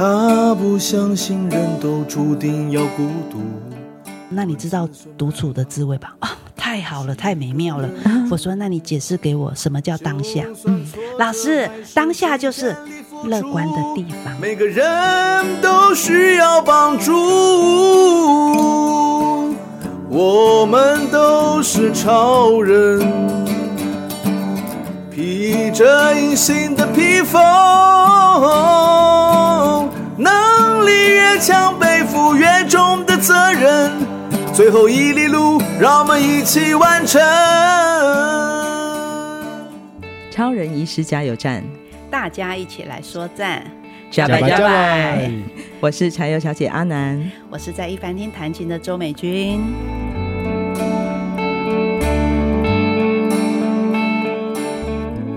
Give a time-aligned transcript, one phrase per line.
[0.00, 3.38] 他不相信人都注定要孤独。
[4.30, 4.88] 那你知道
[5.18, 6.16] 独处的滋味吧？
[6.20, 7.86] 啊，太好了，太美妙了。
[8.30, 10.46] 我说，那你解释给我，什么叫当下？
[10.64, 10.86] 嗯，
[11.18, 12.74] 老师，当下就是
[13.26, 14.34] 乐观的地方。
[14.40, 17.12] 每个人都需要帮助，
[20.08, 23.00] 我们都是超人，
[25.10, 27.38] 披着隐形的披风，
[29.82, 29.89] 能
[30.84, 33.92] 力越强，背负越重的责任，
[34.52, 37.20] 最后一里路，让我们一起完成。
[40.30, 41.62] 超人医师加油站，
[42.10, 43.62] 大家一起来说赞，
[44.10, 45.30] 加油加白！
[45.80, 49.60] 我是柴油小姐阿南，我是在一凡厅弹琴的周美君。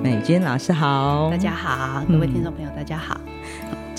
[0.02, 3.19] 美君老师好，大家好，各位听众朋友，大家好。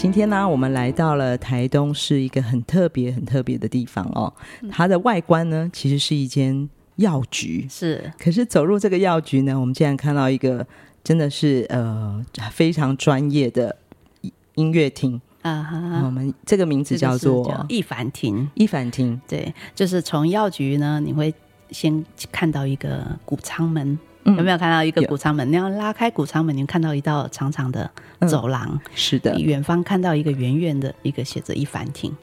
[0.05, 4.31] 嗯、今天呢，我们来到了台东市一个很特别、很特别的地方哦。
[4.71, 8.13] 它的外观呢，其实是一间药局，是。
[8.19, 10.67] 可是走入这个药局呢，我们竟然看到一个。
[11.03, 13.77] 真的是呃非常专业的
[14.55, 16.01] 音乐厅啊！
[16.03, 18.49] 我们这个名字叫做一凡厅。
[18.55, 21.35] 一凡厅，对，就是从药局呢，你会
[21.71, 25.51] 先看到一个谷仓门，嗯，有没有看到一个谷仓门？
[25.51, 27.91] 你要拉开谷仓门，你会看到一道长长的
[28.27, 28.69] 走廊。
[28.73, 32.15] 嗯、是的，远方看到一个圆圆的一个写着一凡厅。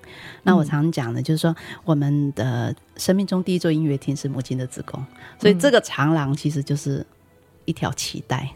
[0.44, 5.04] 那我常讲的，就是说我们的生命中第一座音乐厅是母亲的子宫，
[5.40, 7.06] 所以这个长廊其实就是
[7.66, 8.50] 一条脐带。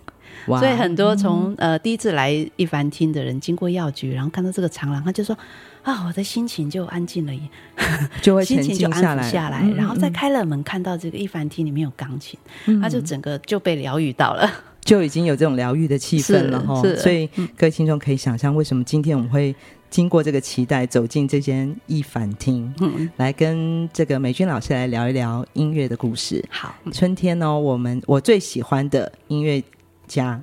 [0.47, 5.35] 所以很多从、嗯、呃第一次来一凡厅的人，经过药局，然后看到这个长廊，他就说
[5.85, 7.33] ：“啊，我的心情就安静了，
[8.21, 9.61] 就会心情就安抚下来。
[9.63, 14.51] 嗯”然后再开了门，看到这个一凡厅里面有钢琴，嗯、他就整个就被疗愈到了，
[14.83, 16.81] 就已经有这种疗愈的气氛了哈。
[16.97, 19.55] 所以各位听众可以想象，为什么今天我们会
[19.89, 26.43] 经过这个期待走进这间一凡厅，嗯，来跟这个美君老师来聊一聊音乐的故事。
[26.49, 29.63] 好，春天呢，我们我最喜欢的音乐。
[30.07, 30.39] 家，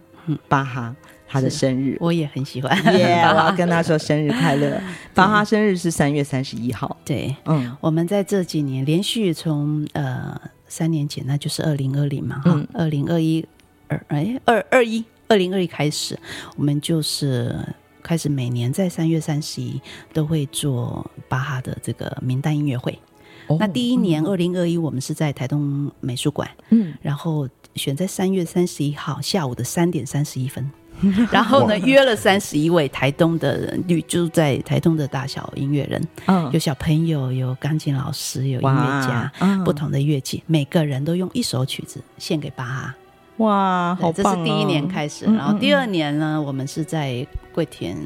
[0.48, 0.92] 巴哈，
[1.32, 1.96] 他的生日。
[1.98, 3.22] 我也很喜欢，耶！
[3.32, 4.78] 我要跟他说生日快乐。
[5.14, 10.38] 巴哈生日是三月三十一号，对，嗯，我们在这几年连续从呃
[10.68, 13.42] 三年前，那就是二零二零嘛，哈，二零二一
[13.88, 16.18] 二哎二二一二零二一开始，
[16.56, 17.56] 我们就是
[18.02, 19.80] 开始每年在三月三十一
[20.12, 22.98] 都会做巴哈的这个名单音乐会。
[23.46, 27.48] 哦、那第一年二零二一，我们是在台东美术馆，嗯，然后。
[27.74, 30.70] 选在三月三十一号下午的三点三十一分，
[31.30, 39.32] 然后呢，约了三十一位台东的人，就住在台东的大小音乐人，嗯，有小朋友，有钢琴老师，有音乐家，
[39.64, 42.94] 不同的乐器，每个人都用一首曲子献给巴哈。
[43.38, 44.36] 哇，好棒哦！
[44.36, 47.96] 这是第一年开始，然后第二年呢，我们是在桂田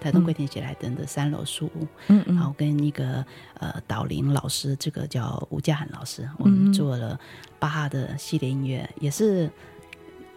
[0.00, 3.24] 台东桂田喜来登的三楼书屋，嗯嗯，然后跟一个
[3.60, 7.20] 呃导林老师，这个叫吴家涵老师，我们做了
[7.58, 9.48] 巴哈的系列音乐，也是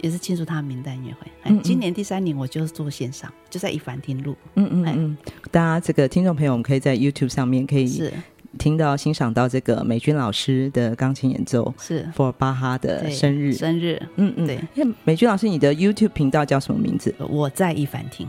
[0.02, 1.32] 也是庆祝他的名单音乐会。
[1.44, 5.18] 嗯，今年第三年我就是做线上，就在一凡厅录，嗯嗯嗯，
[5.52, 8.14] 大家这个听众朋友，我们可以在 YouTube 上面可以是。
[8.58, 12.10] 听到欣赏到这个美军老师的钢琴演奏是。
[12.16, 13.52] For 巴哈的生日。
[13.52, 14.62] 生日，嗯嗯，对。
[15.04, 17.14] 美军老师，你的 YouTube 频道叫什么名字？
[17.20, 18.26] 我在一凡厅，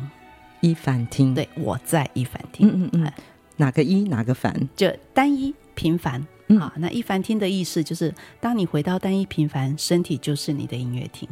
[0.60, 3.12] 一凡厅，对，我在一凡厅，嗯嗯嗯，
[3.56, 4.52] 哪个一哪个凡？
[4.74, 11.28] 就单一平凡，嗯、好，那一凡厅的意思就是，当你回到单一平凡，身体就是你的音乐厅。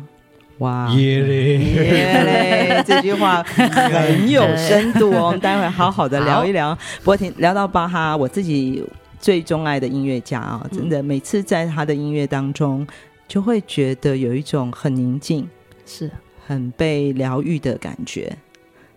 [0.58, 2.84] 哇，耶嘞耶嘞！
[2.86, 5.26] 这句话 很有深度哦。
[5.26, 6.76] 我们待会好好的聊一聊。
[7.00, 8.84] 不过，听聊到巴哈，我自己
[9.18, 12.86] 最钟爱的音乐家啊，真的每次在他的音乐当中，
[13.26, 15.48] 就会觉得有一种很宁静，
[15.84, 16.10] 是
[16.46, 18.36] 很被疗愈的感觉。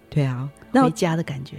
[0.10, 1.58] 对啊，回家的感觉。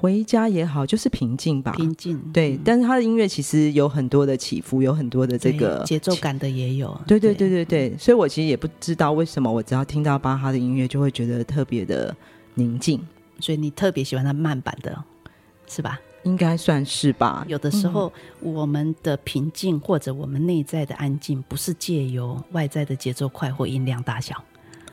[0.00, 1.72] 回家也好，就是平静吧。
[1.76, 2.54] 平静，对。
[2.56, 6.98] 嗯、但是他的音乐其实有很多的起伏，有很多的这个节奏感的也有。
[7.06, 12.16] 对对对对对，所以我其实也不知道为什么，我只要听到巴哈的音乐，就会觉得特别的
[12.54, 12.98] 宁静。
[13.40, 15.04] 所以你特别喜欢他慢版的，
[15.66, 16.00] 是吧？
[16.22, 17.44] 应该算是吧。
[17.46, 18.10] 有的时候，
[18.40, 24.42] 我们的平静或者我们内在的安静，不是借由外在的节奏快或音量大小。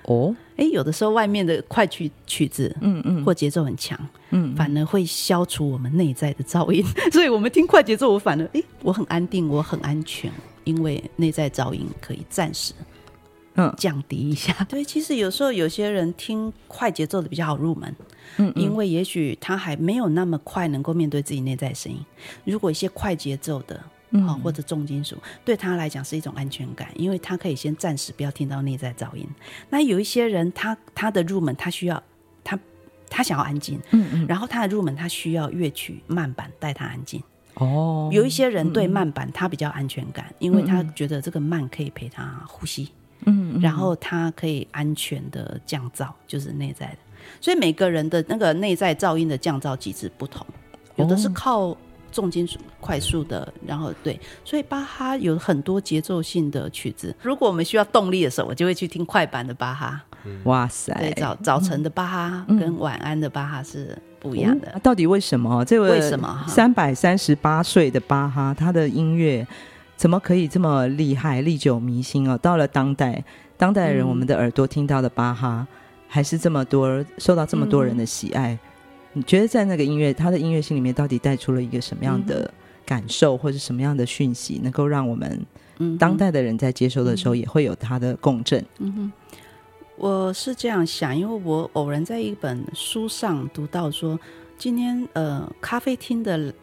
[0.08, 4.00] 哦，哎，有的时候外面的快曲曲子，嗯嗯，或节奏很强，
[4.30, 6.82] 嗯，反而会消除我们内在的噪音。
[7.12, 10.32] 所以我们听快节奏，我反而哎，我很安定，我很安全，
[10.64, 12.74] 因为内在噪音可以暂时
[13.56, 14.54] 嗯降低一下。
[14.70, 17.94] 对，其实有时候有些人听快节奏的比较好入门，
[18.38, 22.00] 嗯，因为也许他还没有那么快能够面对自己内在声音。
[22.46, 23.78] 如果一些快节奏的。
[24.26, 29.28] 好，或者重金属对他来讲是一种安全感，因为他可以先暂时不要听到内在噪音。
[29.70, 32.02] 那有一些人他，他他的入门，他需要
[32.44, 32.58] 他
[33.10, 37.22] 他想要安静，嗯嗯，然后他的入门他需要乐曲慢板带他安静。
[37.56, 42.90] 哦，有一些人对慢板他比较安全感，因为他觉得这个慢可以陪他呼吸，
[43.26, 46.98] 嗯，然后他可以安全的降噪，就是内在的。
[47.42, 50.46] 所以每个人的那个内在噪音的降噪机制不同，
[50.98, 51.76] 有的是靠
[52.18, 57.16] 重金属快速的，然后对，所以巴哈有很多节奏性的曲子。
[57.22, 60.02] 如果我们需要动力的时候，我就会去听快板的巴哈。
[60.46, 64.68] 哇塞，对，早早晨的巴哈跟晚安的巴哈是不一样的。
[64.74, 65.64] 嗯、到底为什么？
[65.64, 69.46] 这位为什么三百三十八岁的巴哈，他的音乐
[69.96, 72.36] 怎么可以这么厉害、历久弥新哦？
[72.40, 73.24] 到了当代，
[73.58, 75.68] 当代人我们的耳朵听到的巴哈，
[76.08, 78.58] 还是这么多受到这么多人的喜爱。
[79.18, 82.52] 嗯、你觉得在那个音乐，他的音乐性里面，到底带出了一个什么样的
[82.86, 85.46] 感受，或者什么样的讯息，能够让我们
[86.00, 88.64] 当代的人在接收的时候，也会有他的共振？
[88.80, 89.12] 嗯哼。
[89.98, 94.20] 我是这样想，因为我偶然在一本书上读到说，
[94.56, 96.54] 今天呃，咖啡厅的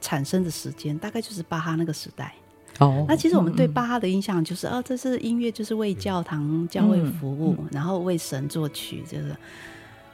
[0.00, 2.34] 产生的时间大概就是巴哈那个时代。
[2.78, 9.36] 哦，那其实我们对巴哈的印象就是，哦、嗯嗯啊，这是音乐，就是为教堂、教会服务，然后为神作曲，就是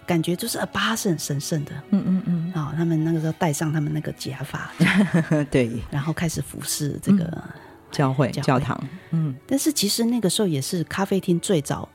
[0.07, 1.73] 感觉就是，呃，巴哈是很神圣的。
[1.91, 2.53] 嗯嗯嗯。
[2.55, 4.71] 哦，他们那个时候戴上他们那个假发，
[5.51, 7.43] 对，然后开始服侍这个、嗯、
[7.91, 8.79] 教会、教堂。
[9.11, 11.89] 嗯，但是其实那个时候也是咖啡厅最早。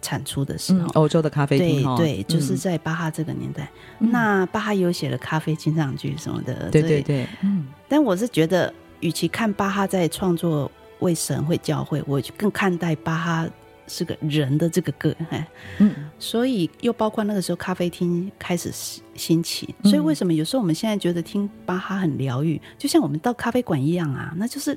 [0.00, 3.68] 产出的时候，欧洲的咖啡厅，对对，就是在巴哈这个年代。
[3.98, 7.26] 那巴哈有写了《咖啡金唱剧》什么的，对对对。
[7.40, 10.70] 嗯，但我是觉得，与其看巴哈在创作
[11.00, 13.48] 为神会教会，我更看待巴哈
[13.86, 15.14] 是个人的这个个。
[15.78, 18.70] 嗯，所以又包括那个时候咖啡厅开始
[19.14, 24.76] 兴起，所以为什么有时候我们现在觉得听巴哈很疗愈，就像我们到咖啡馆一样啊，那就是。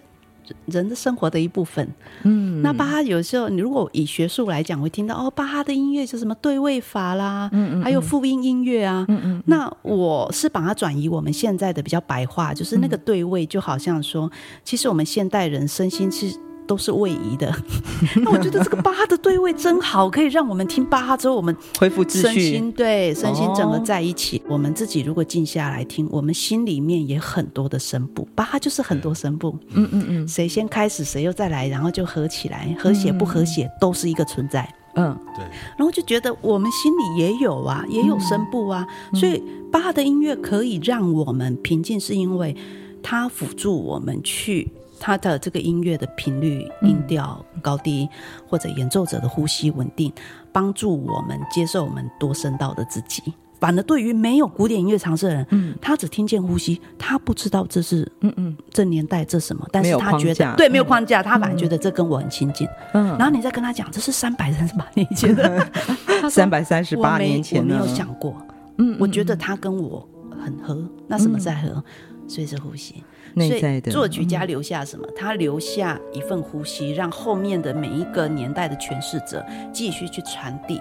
[0.65, 1.88] 人的生活的一部分，
[2.23, 14.27] 嗯，那巴哈有时候，你如果以学术来讲，会听到哦，巴哈的音乐就什么对位法啦，嗯嗯，还有复音音乐啊，嗯嗯，那我是把它转移我们现在的比较白话，就是那个对位，就好像说，
[14.63, 16.35] 其实我们现代人身心是。
[16.69, 17.51] 都是位移的，
[18.21, 24.38] 那我觉得这个巴哈的对位真好，可以让我们听巴哈之后，我们恢复秩序，身心对身心整合在一起。
[24.45, 35.44] 哦、我们自己如果静下来听，我们心里面也很多的声部，巴哈就是很多声部，嗯嗯嗯，谁先开始，谁又再来，然后就合起来，和谐不和谐都是一个存在，嗯，对。
[35.75, 42.56] 然后就觉得我们心里也有啊，也有声部啊，嗯、所以巴哈的音乐可以让我们平静，是因为
[43.01, 44.71] 它辅助我们去。
[45.00, 48.07] 他的这个音乐的频率、音调高低，
[48.48, 50.12] 或者演奏者的呼吸稳定，
[50.51, 53.34] 帮助我们接受我们多声道的自己。
[53.60, 58.56] 反而对于没有古典音乐常识的人，嗯，他只听见呼吸，他不知道这是嗯嗯。
[58.72, 62.66] 这年代这什么，但是他觉得对没有框架，他反而觉得这跟我很亲近。
[62.94, 65.68] 嗯，然后你再跟他讲这是三百三十八年前的，
[66.31, 68.34] 三百三十八年前我没有想过，
[68.78, 70.07] 嗯，我觉得他跟我
[70.42, 71.84] 很合，那什么在合？
[72.30, 73.04] 所以是呼吸。
[73.34, 75.06] 内在的作曲家留下什么？
[75.16, 80.80] 他留下一份呼吸，让后面的每一个年代的诠释者继续去传递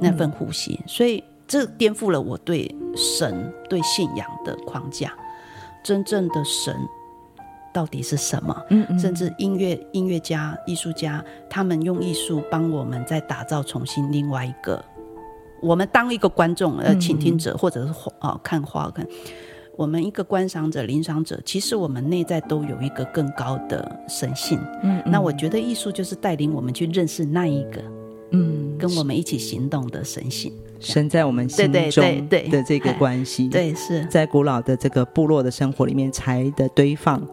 [0.00, 0.78] 那份呼吸。
[0.86, 5.12] 所以这颠覆了我对神、对信仰的框架。
[5.82, 6.76] 真正的神
[7.72, 8.64] 到底是什么？
[8.70, 8.98] 嗯嗯。
[8.98, 14.84] 甚至音乐音乐家、艺术家，他们用艺术帮我们再打造重新另外一个。
[15.60, 19.04] 我们当一个观众、呃，倾听者，或者是哦，看画看。
[19.78, 24.58] 我们一个观赏者、聆赏者，其实我们内在都有一个更高的神性。
[24.82, 27.80] 嗯，嗯，那我觉得艺术就是带领我们去认识那一个，
[28.32, 33.46] 嗯，跟我们一起行动的神性，神在我们心中的这个关系。
[33.46, 37.24] 对，是在古老的这个部落的生活里面，柴的堆放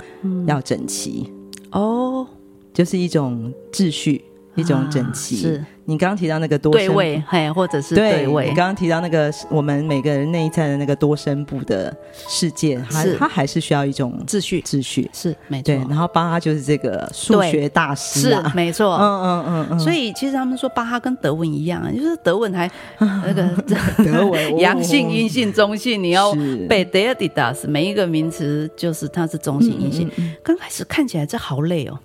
[0.46, 1.34] 要整齐。
[1.72, 2.28] 哦，
[2.72, 4.24] 就是一种秩序，
[4.56, 5.38] 一种整齐。
[5.38, 5.66] 是。
[5.88, 8.46] 你刚刚提到那个多声部，对位，嘿，或者是对位。
[8.46, 11.96] 对，你刚刚提到那个我们每个人内在的那个多声部的
[12.28, 15.66] 世界，它它还是需要一种秩序，秩序是没错。
[15.66, 18.96] 对，然后巴哈就是这个数学大师，是没错。
[18.96, 19.80] 嗯嗯嗯嗯。
[19.80, 22.68] 所以其实他们说巴哈跟德文一样，就是德文还
[23.00, 23.48] 那个
[24.04, 26.34] 德文 阳性、阴性、中性，你要
[26.68, 30.10] 背 Deodidas，每一个名词就是它是中性、阴性。
[30.42, 32.00] 刚开始看起来这好累哦，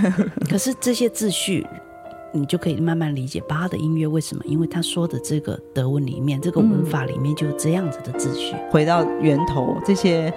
[0.48, 1.66] 可是这些秩序。
[2.32, 4.42] 你就可以慢慢理解巴哈的音乐为什么？
[4.44, 8.54] 因为他说的这个德文里面，这个文法里面就有这样子的秩序。
[8.70, 10.32] 回到源头，这些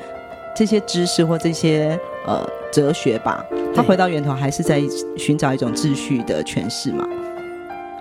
[0.55, 3.45] 这些知识或这些呃哲学吧，
[3.75, 4.81] 他回到源头还是在
[5.17, 7.07] 寻找一种秩序的诠释嘛？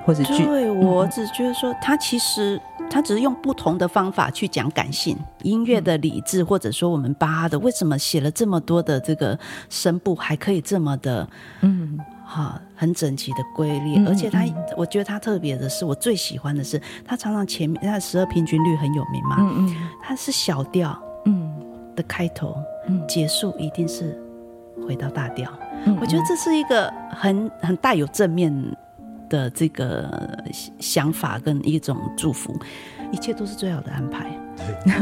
[0.04, 11.28] 或者对，我只觉得说，他其实他只是用不同的方法去讲感性音乐的理智，或者说我们巴哈的为什么写了这么多的这个声部，还可以这么的
[11.60, 11.98] 嗯。
[12.30, 14.44] 哈，很整齐的规律，而且他，
[14.76, 21.50] 我觉得他特别的是，我最喜欢的是，他常常前面他的十二平均律很有名嘛，嗯嗯，他是小调，嗯。
[21.96, 22.56] 的开头，
[22.86, 24.16] 嗯，结束一定是
[24.86, 25.50] 回到大调，
[25.84, 28.54] 嗯，我觉得这是一个很很带有正面
[29.28, 30.08] 的这个
[30.78, 32.56] 想法跟一种祝福，
[33.10, 34.30] 一切都是最好的安排，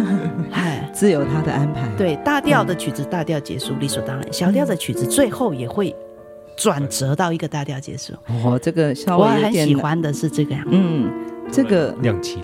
[0.90, 5.94] 自有他的安排，对，大调的曲子大调结束理所当然，小调的曲子最后也会。
[6.58, 11.08] 转折到一个大调结束哦，这个稍微我很喜欢的是这个样，嗯，
[11.52, 12.42] 这个亮起来，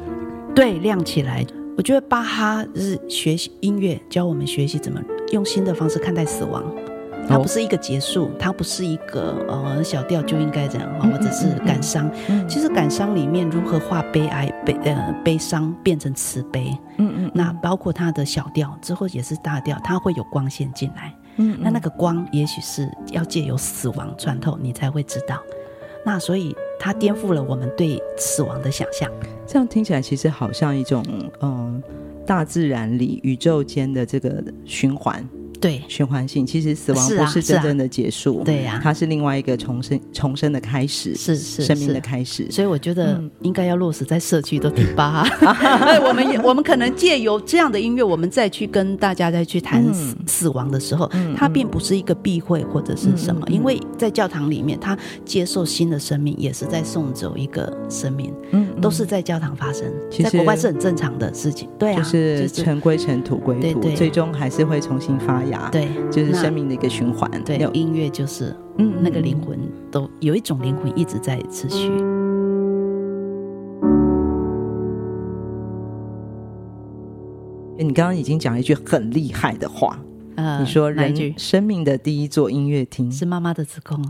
[0.54, 1.44] 对，亮起来。
[1.76, 5.02] 我觉得巴哈是学习音乐，教我们学习怎么
[5.32, 6.64] 用新的方式看待死亡。
[7.26, 12.08] 它不是一个结束，它不是一个呃小调就应该这样，或者是感伤。
[12.46, 21.12] 其实感伤里面如何化悲哀、悲呃悲伤变成慈悲，嗯嗯，那包括它的小调之后也是大调，它会有光线进来。
[21.36, 25.42] 嗯，那那个光也许是要借由死亡穿透，你才会知道。
[26.04, 29.10] 那所以它颠覆了我们对死亡的想象。
[29.46, 31.02] 这样听起来其实好像一种
[31.40, 31.82] 嗯，
[32.26, 35.26] 大自然里宇宙间的这个循环。
[35.64, 42.46] 对，循环性其实死亡不是真正的结束，对呀，它是另外一个重生、重生的开始，是是生命的开始。
[42.50, 45.26] 所以我觉得应该要落实在社区都听吧。
[46.06, 54.94] 我们也我们可能借由这样的音乐，我们再去跟大家再去谈死死亡的时候，它并不是一个避讳或者是什么，因为在教堂里面，他
[55.24, 59.90] 接受新的生命，也是在送走一个生命，嗯，都是在教堂发生，
[60.22, 65.53] 在国外是很正常的事情，对啊，就是尘归尘，土归土，最终还是会重新发芽。
[65.70, 67.30] 对，就是生命的一个循环。
[67.44, 69.58] 对，有音乐就是，嗯，那个灵魂
[69.90, 71.88] 都有一种灵魂一直在持续。
[77.76, 79.98] 你刚刚已经讲了一句很厉害的话，
[80.36, 84.02] 呃，你说人生命的第一座音乐厅是妈妈的子宫。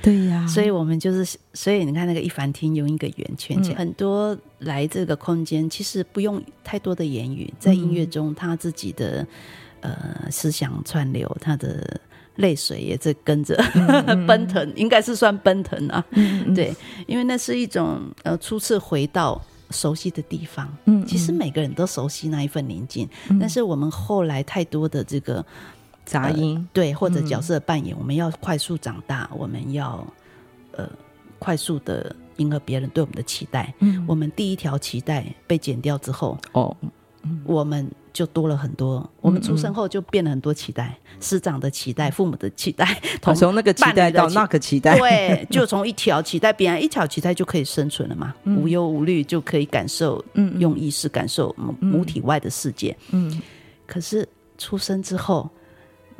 [0.00, 9.26] 对呀，所以我们就是，所以你看那个一凡厅用一个圆圈，很多来这个空间，其实不用太多的言语，在音乐中他自己的。
[9.80, 12.00] 呃，思想串流，他的
[12.36, 13.56] 泪水也在跟着
[14.26, 16.04] 奔腾，应该是算奔腾啊。
[16.54, 16.74] 对，
[17.06, 20.68] 因为那是一种呃，初次回到熟悉的地方。
[20.86, 23.08] 嗯，其实每个人都熟悉那一份宁静，
[23.40, 25.44] 但是我们后来太多的这个
[26.04, 30.04] 杂音，对，或者角色扮演，我们要快速长大，我们要
[30.72, 30.88] 呃，
[31.38, 33.72] 快速的迎合别人对我们的期待。
[33.78, 36.76] 嗯，我们第一条期待被剪掉之后，哦，
[37.44, 37.88] 我们。
[38.18, 53.40] 就多了很多，我们出生后就变了很多期待，师长的期待，父母的期待，从那个期待到那个期待，对，就从一条期待，变成一条期待就可以生存了嘛，无忧无虑就可以感受，嗯，用意识感受母体外的世界，嗯，
[53.86, 55.48] 可是出生之后。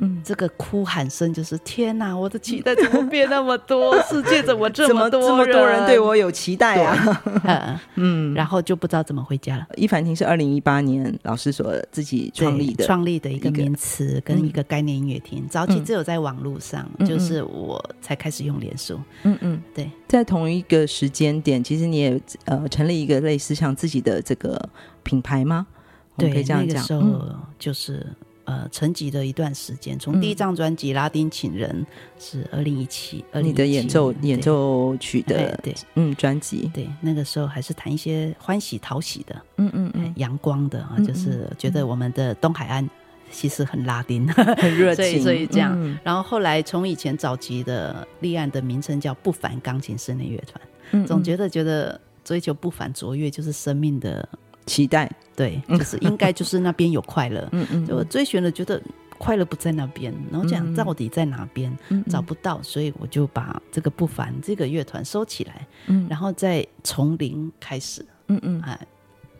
[0.01, 2.15] 嗯，这个哭喊声就是天哪！
[2.17, 4.01] 我的期待怎么变那么多？
[4.03, 7.81] 世界怎么这么多这么多人对我有期待啊？
[7.95, 9.67] 嗯，然后就不知道怎么回家了。
[9.75, 15.45] 伊凡厅是二零一八年老师所自己创立的，创立的一个名词跟一个概念音乐厅。
[15.49, 18.97] 早期只有在网络上，就是我才开始用脸书。
[19.23, 24.57] 嗯嗯，对，在同一个时间点，其实你也呃成立一个类似像自己的这个
[25.03, 25.67] 品牌吗？
[26.15, 28.07] 对，可以这样讲，那个时候就是。
[28.49, 31.85] 呃，沉寂的一段时间，从第一张专辑《拉丁情人》
[32.23, 42.89] 是二零一七，你的演奏演奏曲的对，嗯，专辑对，那个时候还是弹一些欢喜讨喜的，嗯嗯嗯，阳光的啊，就是觉得我们的东海岸
[43.29, 45.99] 其实很拉丁，很热情， 所以所以这样。
[46.03, 50.43] 然后后来从以前早期的立案的名称叫不凡钢琴室内乐
[50.91, 54.27] 团，总觉得觉得追求不凡卓越就是生命的。
[54.69, 55.09] 期待。
[55.35, 58.81] 对，就是应该就是那边有快乐， 嗯嗯，就追寻了，觉得
[59.17, 68.77] 快乐不在那边，然后讲到底在哪边，嗯，找不到，所以我就把这个不凡这个乐团收起来，嗯，然后再从零开始，嗯嗯，哎，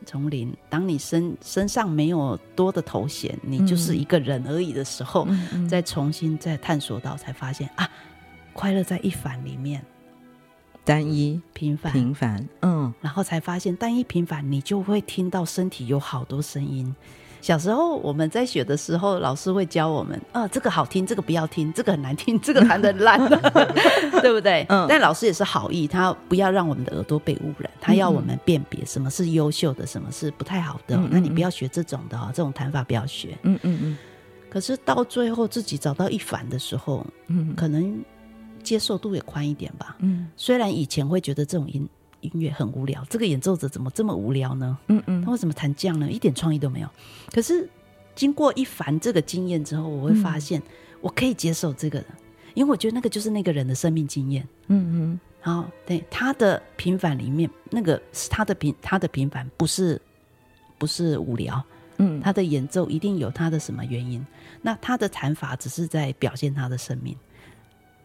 [0.05, 7.89] 从零，当你身身上没有多的头衔，你就是一个人而已的时候，嗯，再重新再探索到，才发现啊，
[8.53, 9.83] 快乐在一凡里面。
[10.89, 16.95] 单一平凡平凡，嗯，然后才发现单一平凡，你就会听到身体有好多声音。
[17.41, 23.19] 小时候我们在学的时候，老师会教我们，啊，这个好听，这个不要听，这个很难听， 这个弹的烂，
[24.19, 24.65] 对不对？
[24.67, 24.87] 嗯。
[24.89, 30.95] 但老师也是好意，他不要让我们的耳朵被污染，他要我们辨别什么是优秀的，什么是不太好的。
[30.95, 33.37] 嗯嗯嗯，那你不要学这种的哦，这种弹法不要学。
[33.43, 33.97] 嗯嗯嗯。
[34.49, 38.03] 可是到最后自己找到一反的时候，嗯，可能。
[38.59, 39.95] 接受度也宽一点吧。
[39.99, 41.87] 嗯，虽然以前会觉得这种音
[42.21, 44.77] 音乐很无聊，这个演奏者怎么这么无聊呢？
[44.87, 46.11] 嗯嗯，他为什么弹这样呢？
[46.11, 46.89] 一点创意都没有。
[47.31, 47.67] 可是
[48.15, 50.61] 经过一番这个经验之后，我会发现
[51.01, 52.07] 我可以接受这个人，
[52.53, 54.47] 因为我觉得那个就是那个人的生命经验。
[54.67, 60.01] 嗯嗯，然后对他的平凡里面，那个是他的平，他的平凡不是
[60.77, 61.63] 不是无聊。
[62.01, 64.25] 嗯，他的演奏一定有他的什么原因。
[64.61, 67.15] 那他的弹法只是在表现他的生命，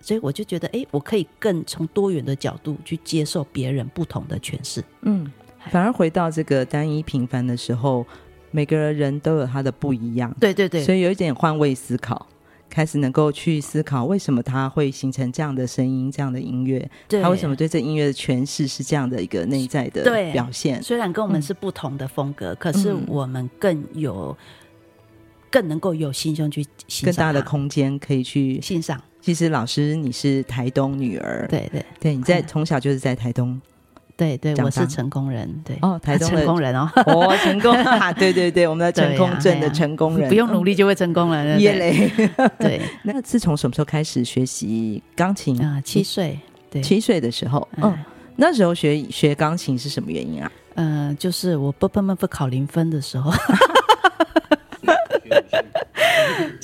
[0.05, 4.85] 所以我就觉得，哎，我可以更从多元的角度去接受别人不同的诠释。
[5.01, 5.33] 嗯，
[5.71, 8.05] 反而回到这个单一平凡的时候，
[8.51, 10.31] 每个人都有他的不一样。
[10.39, 12.27] 对对对，所以有一点换位思考。
[12.71, 16.91] 开始能够去思考，为什么他会形成这样的声音、这样的音乐？
[17.07, 20.83] 对，他为什么对这音乐的诠释是这样的一个内在的表现？
[20.83, 24.37] 虽然跟我们是不同的风格，嗯、可是我们更有、
[25.55, 29.01] 更能够有心胸去欣赏，更大的空间可以去欣赏。
[29.21, 31.87] 其实老师，你是台东女儿，对对。
[32.01, 33.61] 对，你在从小就是在台东。
[34.17, 35.79] 对对，我是成功人，对。
[35.81, 42.11] 哦，台中成功人哦，哦，成功 啊，对对对，我们的成功镇的成功人，不用努力就会成功了，耶嘞，
[42.59, 42.81] 对。
[43.05, 45.57] 那自从什么时候开始学习钢琴？
[45.65, 45.81] 啊？
[45.85, 46.37] 七岁，
[46.69, 47.97] 对，七岁的时候，嗯，
[48.35, 50.51] 那时候学学钢琴是什么原因啊？
[50.75, 53.31] 嗯，就是我不不不不考零分的时候，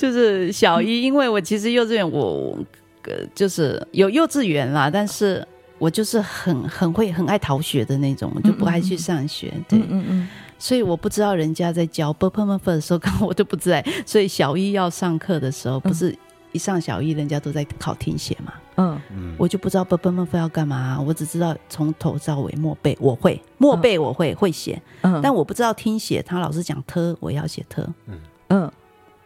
[0.01, 2.57] 就是小一，因为我其实幼稚园我
[3.03, 5.47] 呃就是有幼稚园啦，但是。
[5.81, 9.51] 我就是很很会很爱逃学的那种，就不爱去上学。
[9.51, 10.27] 嗯嗯对，嗯嗯，嗯，
[10.59, 13.83] 所以我不知道人家在教 b p m f 的时候，刚好我都不在。
[14.05, 16.15] 所以小一要上课的时候，不是
[16.51, 18.53] 一上小一，人家都在考听写嘛。
[18.75, 24.79] 嗯嗯，我就不知道 b p m f 要干嘛，我只知道从头到尾默背，我会默背，我会会写。
[25.01, 27.81] 嗯，但我不知道听写，他老是讲特，我要写特。
[28.05, 28.71] 嗯嗯，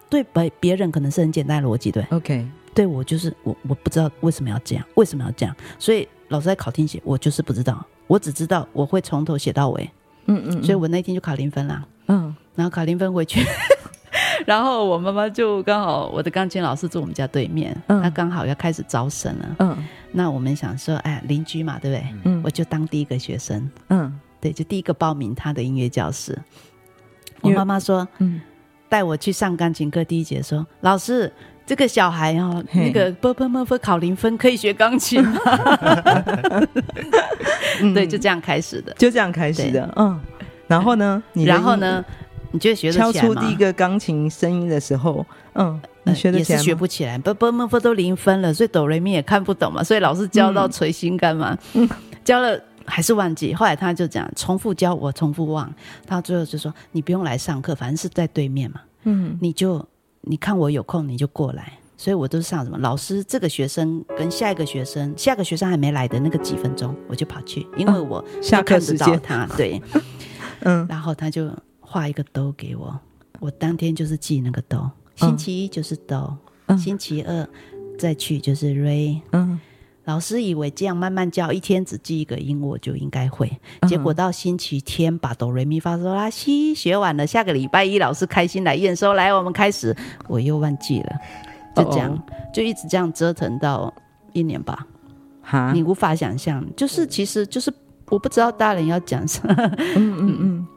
[0.10, 2.06] 对，别别人可能是很简单的逻辑，对。
[2.12, 6.08] OK，对我就是我，我不知道为什么要这样，为什么要这样，所以。
[6.30, 9.88] 老师在考听写，我就是不知道，我只知道我会从头写到尾，
[10.26, 13.46] 嗯，嗯嗯，所以我那天就考零分啦，嗯，然后考零分回去，
[14.44, 19.78] 然后我妈妈就刚好我的钢琴老师住我们家对面，嗯，他刚好要开始招生了，嗯，
[20.14, 22.08] 那我们想说，哎，邻居嘛，对不对？
[22.24, 26.36] 嗯，我就当第一个学生，嗯，对，就第一个报名他的音乐教室。
[27.42, 28.42] 我妈妈说，嗯，
[28.90, 31.32] 带我去上钢琴课第一节，说老师。
[31.68, 35.40] 这个小孩哦，那个波波莫夫考零分可以学钢琴吗？
[37.92, 39.92] 对，就这样开始的，就这样开始的。
[39.96, 40.22] 嗯，
[40.68, 41.24] 然后呢？
[41.34, 42.06] 你然后呢？
[42.52, 42.92] 你觉得学？
[42.92, 46.38] 敲出第一个钢琴声音的时候，嗯，你学得？
[46.38, 47.18] 也是学不起来。
[47.18, 49.84] 波波莫夫都零分了，所以哆来咪也看不懂嘛。
[49.84, 51.58] 所以老师教到捶心肝嘛。
[51.74, 51.90] 嗯，
[52.24, 53.54] 教了还是忘记。
[53.54, 55.74] 后来他就讲重复教，我重复忘。
[56.06, 58.82] 到最后就说你不用来上课，反正是在对面嘛。
[59.04, 59.86] 嗯，你就。
[60.28, 69.80] 你看我有空你就过来，所以我都是上什么老师这个学生跟下一个学生，下个学生还没来的那个几分钟，我就跑去，因为我下课时间他 对，
[70.62, 73.00] 嗯，然后他就画一个兜给我，
[73.40, 77.48] 我当天就是记那个兜，星期一就是兜，嗯，星期二
[78.00, 79.60] 再去就是 Re，嗯。
[80.06, 83.52] 老师以为这样慢慢教，一天只记一个音，我就应该会。
[83.88, 89.96] 结果到星期天把哆来咪发嗦拉西学完了，下个礼拜一老师开心来验收，来我们开始，
[90.28, 91.12] 我又忘记了，
[91.76, 93.94] 就这样，就一直这样折腾到
[94.32, 94.86] 一年吧。
[95.42, 97.74] 哈，你无法想象，就是其实就是
[98.10, 99.54] 我不知道大人要讲什么。
[99.96, 100.68] 嗯嗯嗯，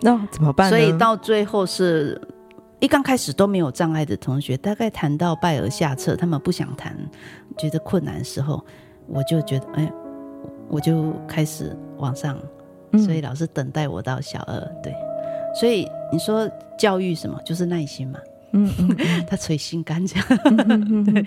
[0.00, 0.70] 那怎么办？
[0.70, 2.20] 所以到最后是。
[2.78, 6.94] 一刚开始都没有障碍的同学，大概谈到拜尔下册，他们不想谈，
[7.56, 8.64] 觉得困难的时候，
[9.06, 9.92] 我就觉得，哎，
[10.68, 12.38] 我就开始往上，
[12.98, 14.94] 所以老师等待我到小二，对，
[15.58, 18.18] 所以你说教育什么，就是耐心嘛，
[18.52, 18.70] 嗯，
[19.26, 21.24] 他捶心肝这样，对，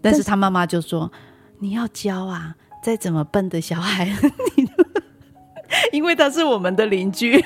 [0.00, 1.10] 但是他妈妈就说，
[1.60, 4.06] 你要教啊，再怎么笨的小孩，
[4.56, 4.68] 你
[5.92, 7.42] 因为他是我们的邻居。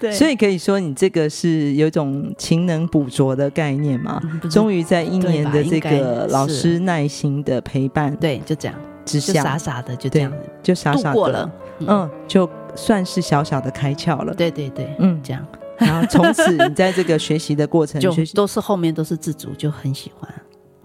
[0.00, 4.20] 对，所以可以说你这个是有一种勤能补拙的概念嘛？
[4.50, 9.42] 终于在一年的这个老师耐心的陪伴，对，就这样，之下。
[9.42, 10.32] 傻傻的就这样，
[10.62, 14.32] 就傻傻的过了，嗯，就算是小小的开窍了。
[14.32, 15.44] 对对对，嗯，这样，
[15.78, 20.32] 然后从此你在这个学习的过程， 就都是后面都是自主，就很喜欢，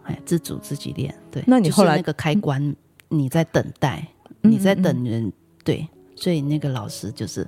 [0.04, 1.14] 哎，自主自己练。
[1.30, 2.76] 对，那你后来那个开关，
[3.10, 4.08] 你在等待，
[4.42, 5.32] 你在等人，
[5.64, 7.46] 对，所以那个老师就是。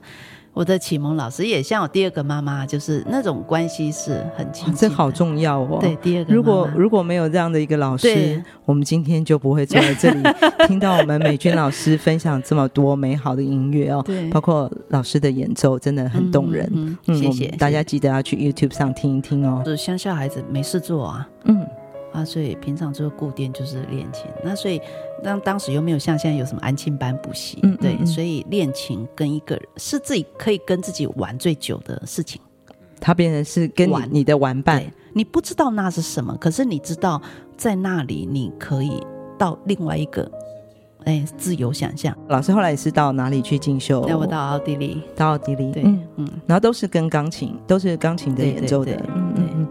[0.55, 4.73] 我的启蒙老师也像我第二个妈妈，就是那种关系是很亲。
[4.73, 5.79] 这好重要哦。
[5.81, 6.35] 对，第二个妈妈。
[6.35, 10.23] 如果如果没有这样的一个老师，我们今天就不会坐在这里
[10.65, 14.01] 听到我们美娟老师分享这么多美好的音乐哦。
[14.07, 16.65] 对，包括老师的演奏真的很动人。
[16.73, 17.47] 嗯，嗯，谢谢。
[17.57, 19.61] 大家记得要去 YouTube 上听一听哦。
[19.65, 21.27] 是乡下孩子没事做啊。
[21.43, 21.67] 嗯。
[22.15, 24.25] 啊，所以平常就固定就是练琴。
[24.43, 24.81] 那所以
[25.23, 32.39] 当当时又没有像现在有什么安庆班补习，嗯嗯嗯对，所以练琴跟一个人是自己可以跟自己玩最久的事情。
[32.99, 37.21] 他变成是跟你你的玩伴，你不知道那是什么，可是你知道
[37.57, 39.05] 在那里你可以
[39.37, 40.31] 到另外一个。
[41.03, 42.17] 哎，自由想象。
[42.29, 44.03] 老师后来是到哪里去进修？
[44.09, 45.71] 那我到奥地利，到奥地利。
[45.71, 48.93] 对，嗯嗯，然后都是跟钢琴，都是钢琴的演奏的。
[49.13, 49.67] 嗯嗯嗯。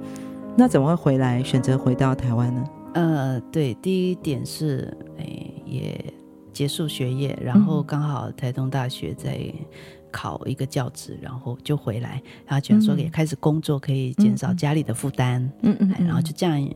[0.56, 2.64] 那怎么会回来选择回到台湾呢？
[2.94, 5.26] 呃，对，第一点是，哎，
[5.66, 6.14] 也
[6.52, 9.52] 结束学业，然后刚好台东大学在
[10.12, 15.42] 考一个教职，然后就回来，然后觉得说也开始工作，可以减少家里的负担。
[15.62, 16.68] 嗯嗯，然后就这样。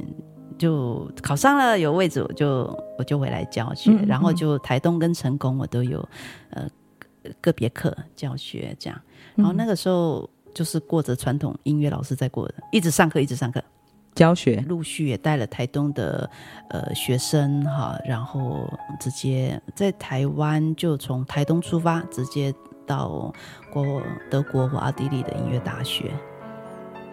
[0.59, 6.01] 就考上了，有位置，我就我就回来教学，嗯嗯，然后就台东跟成功我都有
[6.51, 6.69] 呃
[7.41, 9.01] 个别课教学这样，
[9.37, 13.63] 然后那个时候就是过着传统音乐老师在过的，一直上课一直上课。
[14.15, 16.29] 教学，陆续也带了台东的
[16.71, 22.53] 呃学生哈，然后直接在台湾就从台东出发，直接
[22.87, 23.33] 到
[23.73, 26.11] 国德国或奥地利的音乐大学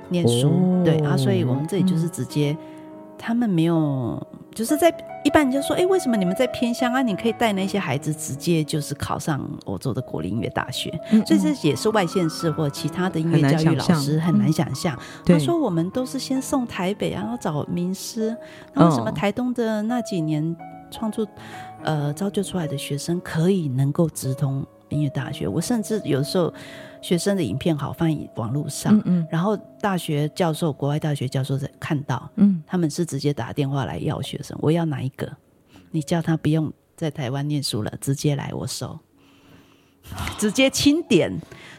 [0.10, 2.52] 念书，哦、对啊，所以我们这里就是直接。
[2.60, 2.71] 嗯
[3.17, 4.21] 他们没有，
[4.56, 4.91] 就是在
[5.24, 7.02] 一般人就说，哎，为什么你们在偏乡啊？
[7.02, 14.98] 你可以带那些孩子直接就是考上欧洲的国立音乐大学，嗯嗯，所以这也是外县市或其他的音乐教育老师很难想象。
[15.26, 18.36] 他说我们都是先送台北，然后找名师，
[18.74, 20.56] 然后什么台东的那几年
[20.89, 21.28] 创作，
[21.84, 25.50] 呃，造就出来的学生可以能够直通音乐大学。
[25.50, 26.54] 我甚至有时候。
[27.06, 35.32] 学生的影片好放网络上，嗯嗯，然后大学教授、国外大学教授在看到，嗯，他们是直接打电话来要学生，我要哪一个？
[35.91, 39.00] 你叫他不用在台湾念书了，直接来我收，
[40.38, 41.32] 直接清点。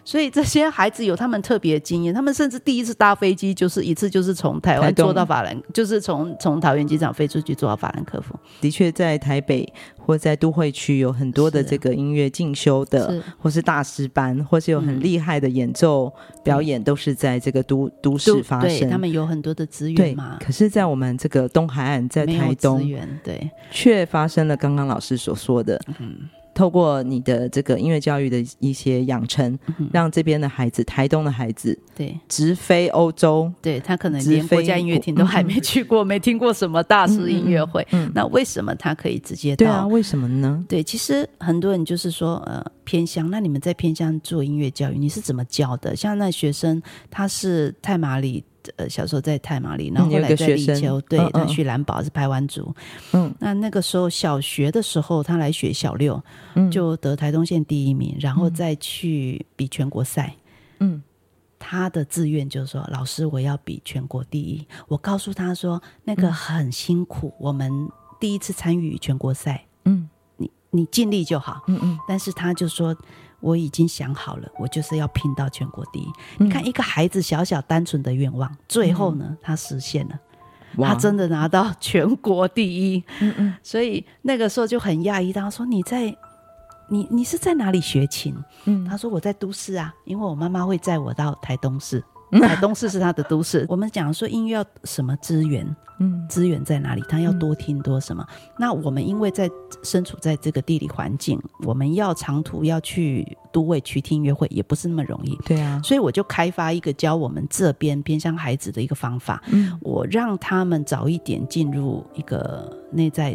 [0.04, 8.38] 所以这些孩子有他们特别的经验，他们甚至第一次搭飞机就是一次就是从台湾坐到法兰，就是从从桃园机场飞出去坐到法兰克福。
[8.60, 16.12] 的确，在台北或在都会区有很多的这个音乐进修的，是或是大师班，或是有很厉害的演奏
[16.44, 18.68] 表演，都是在这个都都市发生。
[18.68, 20.38] 对，他们有很多的资源嘛。
[20.38, 26.28] 可是，在我们这个东海岸，在台东，资源对，却发生了刚刚老师所说的，嗯。
[26.56, 37.86] 透过你的这个音乐教育的一些养成，嗯、让这边的孩子，台东的孩子，对，直飞欧洲，对他可能连国家音乐厅都还没去过，嗯、没听过什么大师音乐会。
[37.92, 39.58] 嗯那为什么他可以直接到？
[39.58, 40.64] 对啊，为什么呢？
[40.66, 43.30] 对，其实很多人就是说，呃，偏乡。
[43.30, 45.94] 那你们在偏乡做音乐教育，你是怎么教的？
[45.94, 48.42] 像那学生，他是太麻里。
[48.76, 52.74] 呃，小时候在太麻里，然后后来在立秋，对，他去蓝宝是排湾族。
[53.12, 56.22] 嗯，那那个时候小学的时候，他来学小六，
[56.54, 60.34] 嗯，就得台东县第一名，然后再去比全国赛。
[60.80, 61.02] 嗯，
[61.58, 64.66] 他的志愿就是说，老师我要比全国第一。
[64.88, 67.72] 我告诉他说，那个很辛苦，我们
[68.20, 70.08] 第一次参与全国赛，嗯，
[70.76, 71.62] 你你尽力就好。
[71.68, 72.96] 嗯嗯，但是他就说。
[73.40, 76.10] 我已经想好了，我就是要拼到全国第一。
[76.38, 80.18] 嗯、你看，一个孩子小小单纯的愿望，最后呢，嗯、他实现了，
[80.78, 83.04] 哇他真的拿到全国第一。
[83.20, 86.16] 嗯嗯，所以那个时候就很讶异，他说：“你在，
[86.88, 88.34] 你你是在哪里学琴？”
[88.64, 93.64] 嗯，他说：“我在都市啊，因为我妈妈会载我到台东市。”台东市是他的都市。
[93.70, 95.66] 我们讲说音乐要什么资源？
[95.98, 97.02] 嗯，资源在哪里？
[97.08, 98.22] 他要多听多什么？
[98.28, 99.50] 嗯、那我们因为在
[99.82, 105.34] 身处在这个地理环境，我们要长途要去都会区听音乐会，也不是那么容易。
[105.46, 109.42] 对啊，所以我就开发一个教我们这边偏向孩子的一个方法。
[109.50, 113.34] 嗯，我让他们早一点进入一个内在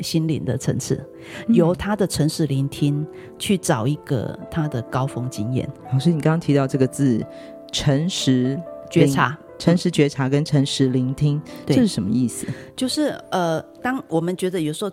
[0.00, 1.02] 心灵的层次，
[1.46, 3.06] 嗯、由他的城市聆听
[3.38, 5.66] 去找一个他的高峰经验。
[5.90, 7.24] 老师，你刚刚提到这个字。
[7.74, 8.58] 诚实
[8.88, 12.46] 觉察，诚实觉察跟诚实聆听，对这是什么意思？
[12.76, 14.90] 就是呃，当我们觉得有时候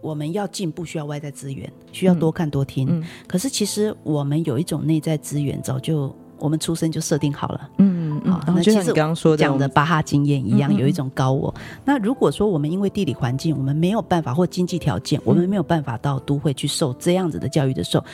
[0.00, 2.88] 我们要进步，需要外在资源，需要多看多听。
[2.90, 7.70] 嗯，可是其实我们有一种内在资源，早就我们出生就设定好了。
[7.78, 11.54] 嗯嗯，好，那就像你刚刚说的讲的巴哈经验一样，有一种高我。
[11.56, 18.04] 嗯嗯，那如果说我们因为地理环境，我们没有办法或经济条件，我们没有办法到都会去受这样子的教育的时候。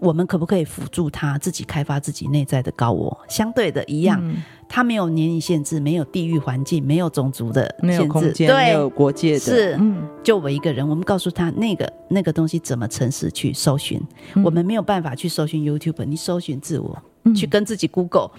[0.00, 3.16] 我们可不可以辅助他自己开发自己内在的高我？
[3.28, 9.38] 相对的一样，嗯、他没有年龄限制，没有地域环境，没有种族的限制，没有空间，对没有国界的。
[9.38, 14.00] 是，嗯、就我一个人，我们告诉他那个那个东西怎么诚实去搜寻。
[14.34, 18.30] 嗯、我们没有办法去搜寻 YouTube，你搜寻自我，嗯、去跟自己 Google，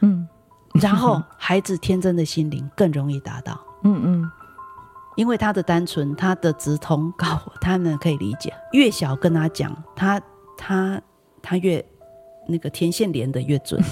[0.00, 0.28] 嗯，
[0.74, 4.30] 然后孩子天真的心灵更容易达到，嗯嗯，
[5.16, 8.52] 因为他的单纯，他的直通 高我，他们可以理解。
[8.72, 10.20] 越小跟他讲，他。
[10.62, 11.00] 他
[11.40, 11.82] 他越
[12.46, 13.82] 那个天线连的越准，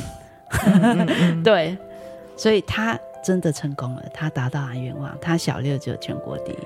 [1.43, 1.75] 对，
[2.37, 6.57] 所以他真的成功了，他达到了愿望，他小六就全国第一。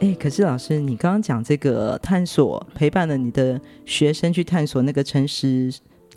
[0.00, 5.70] 哎，可是老师，你刚刚讲这个探索，陪伴了你的学生去探索那个诚实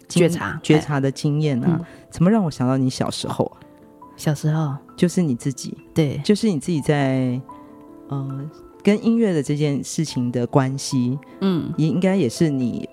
[0.08, 3.60] 觉察觉察的经验啊，怎么让我想到你小时候啊？
[4.19, 4.75] 小时候。
[4.99, 7.39] 就是你自己，对，就是你自己在
[8.10, 8.51] 呃
[8.84, 12.89] 跟音乐的这件事情的关系，嗯，也应该也是你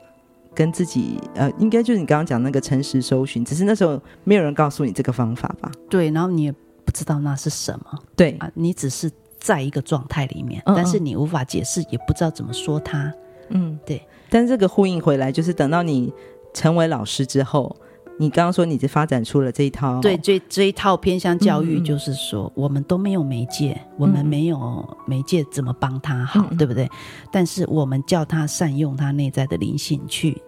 [0.54, 5.68] 跟自己呃，应该就是你刚刚讲那个诚实搜寻，只是那时候没有人告诉你这个方法吧？
[5.90, 8.36] 对，然后你也不知道那是什么，对。
[8.38, 9.10] 啊，你只是
[9.40, 13.12] 在一个状态里面，嗯嗯，但是你无法解释，也不知道怎么说它，
[13.48, 14.00] 嗯，对。
[14.30, 16.12] 但是这个呼应回来，就是等到你
[16.54, 17.74] 成为老师之后。
[18.18, 26.88] 你刚刚说你是发展出了这一套，对，这这一套偏向教育，就是说、嗯、我们都没有媒介，嗯、我们没有媒介怎么帮他好，嗯、对不对？
[27.30, 30.40] 但是我们叫他善用他内在的灵性去，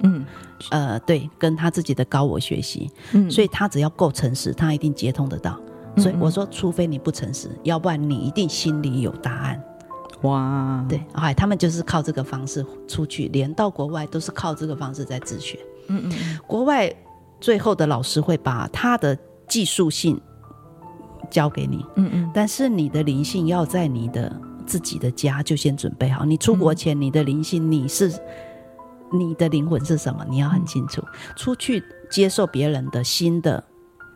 [0.00, 0.24] 嗯，
[0.70, 5.60] 呃，对，跟他自己的高我学习，嗯，所以他只要够诚实，他一定接通得到。
[5.96, 9.62] 嗯、所以我说，除非你不诚实，要不然你一定心里有答案。
[10.22, 15.58] 哇，对，哎，他们就是靠这个方式出去，连到国外都是靠这个方式在自学。
[15.88, 16.94] 嗯嗯，国外
[17.40, 20.20] 最后的老师会把他的技术性
[21.30, 24.34] 交给你，嗯嗯，但是你的灵性要在你的
[24.66, 26.24] 自己的家就先准备好。
[26.24, 28.12] 你出国前，你的灵性你是
[29.12, 30.24] 你的灵魂是什么？
[30.28, 31.02] 你要很清楚。
[31.36, 33.62] 出去接受别人的新的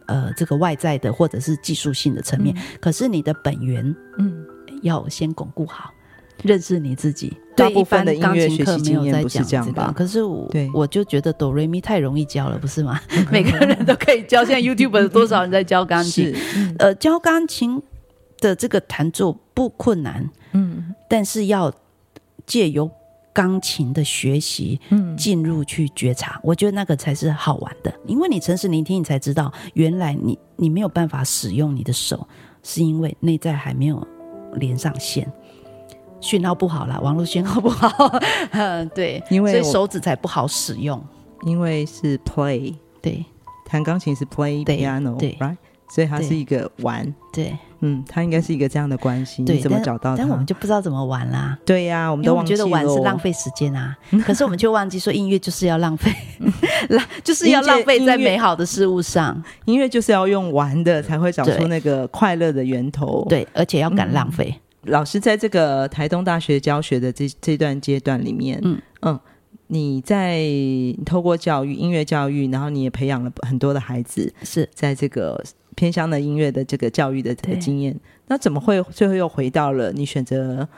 [0.06, 3.84] 呃这个外在的或者是技术性的层面，可是你的本源
[4.18, 4.44] 嗯
[4.82, 5.90] 要先巩固好。
[6.42, 9.92] 认识你自己，大部分的音乐学习经验不是这样吧？
[9.96, 13.00] 可是我我就觉得哆瑞咪太容易教了，不是吗？
[13.30, 14.44] 每个人都可以教。
[14.44, 16.34] 现在 YouTube 有多少人在教钢琴？
[16.78, 17.80] 呃，教钢琴
[18.38, 21.72] 的这个弹奏不困难，嗯，但是要
[22.44, 22.90] 借由
[23.32, 27.94] 钢琴的学习，嗯，进入去觉察，我觉得那个才是好玩的。
[28.06, 32.26] 因为你诚实聆听，你才知道原来你你没有办法使用你的手，
[32.62, 34.06] 是因为内在还没有
[34.56, 35.30] 连上线。
[36.22, 37.90] 讯号不好啦，网络信号不好，
[38.52, 41.02] 嗯， 对，因为所以手指才不好使用，
[41.44, 43.22] 因为是 play，对，
[43.66, 45.56] 弹钢琴是 play piano，对，right，
[45.92, 50.16] 所以它是一个玩，对，嗯，它应该是一个这样的关系，你怎么找到？
[50.16, 56.12] 但我们就不知道怎么玩啦，对呀，我们都觉得玩是浪费时间啊， 可是我们却忘记说音乐就是要浪费，
[56.90, 64.54] 浪就是要浪费在美好的事物上，音乐就是要用玩的才会找出那个快乐的源头，对，而且要敢浪费。
[64.84, 69.20] 老师在这个台东大学教学的这这段阶段里面，嗯嗯，
[69.68, 75.42] 你在你透过教育、音乐教育，然后你也培养了很多的孩子，是在这个
[75.74, 80.68] 偏乡的音乐的这个教育的这个经验，那怎么会最后又回到了你选择？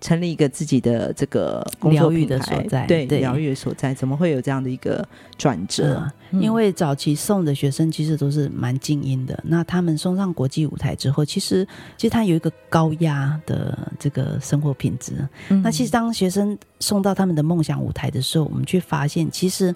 [0.00, 6.10] 成立一个自己的这个疗愈的所在，对疗愈的所在，怎么会有这样的一个转折？
[6.30, 15.12] 嗯、因为早期送的学生其实都是蛮精英的，那他们送上国际舞台之后，其实其实他有一个高压的这个生活品质。
[15.50, 19.74] 嗯、那其实当学生送到他们的梦想舞台的时候，我们却发现，其实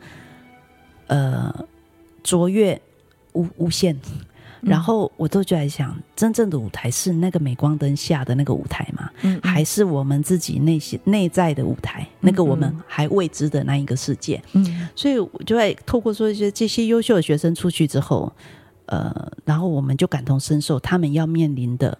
[1.08, 1.54] 呃
[2.22, 2.80] 卓越
[3.34, 3.94] 无无限。
[4.64, 9.10] 然后我都就在想，真正的舞台是那个镁光灯下的那个舞台吗？
[9.22, 12.06] 嗯，还是我们自己内心内在的舞台？
[12.20, 14.42] 那个我们还未知的那一个世界？
[14.52, 18.32] 嗯，所以我就在透过说一些这些优秀的学生出去之后，
[18.86, 21.96] 呃，然后我们就感同身受他们要面临的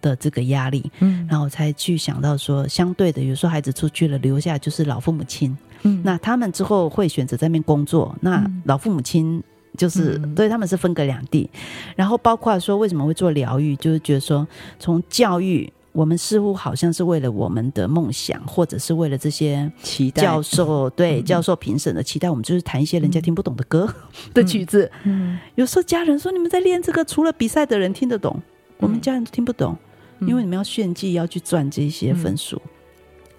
[0.00, 9.42] 的这个压力，嗯，然后才去想到说，相对的，有时候孩子出去了，留下就是老父母亲，嗯，那他们之后会选择在那边工作，那老父母亲。
[9.76, 11.48] 就是对他们是分隔两地，
[11.94, 14.46] 然后包括说为什么会做疗愈，就是觉得说
[14.78, 20.22] 从教育，我们似乎好像是为了我们的梦想，或者是为了这些期待。
[20.22, 23.92] 教授对教授评审的期待，我们就是弹一些人家听不懂的歌
[24.32, 24.90] 的曲子。
[25.04, 28.40] 嗯，有时候家人说你们在练这个，除了比赛的人听得懂，
[28.78, 29.76] 我们家人都听不懂，
[30.20, 32.60] 因为你们要炫技，要去赚这些分数。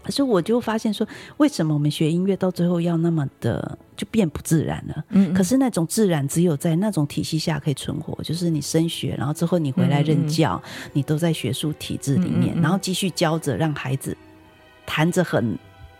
[0.09, 5.05] 可是我就发现说，为什么我们学音乐到最后要那么的就变不自然了？
[5.09, 14.17] 嗯，可是那种自然只有在那种体系下可以存活，就是你升学，然后之后你回来任教，嗯、你都在学术体制里面，嗯、然后继续教着，让孩子
[14.83, 15.55] 弹着很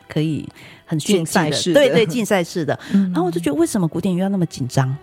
[0.07, 0.49] 可以
[0.87, 2.79] 很竞赛式的，对对，竞赛式的。
[2.91, 4.97] 然后我就觉得，为什么古典乐要那么紧张？